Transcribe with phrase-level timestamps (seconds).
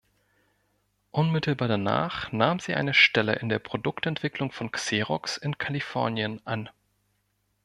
[1.11, 6.71] Unmittelbar danach nahm sie eine Stelle in der Produktentwicklung von Xerox in Kalifornien an.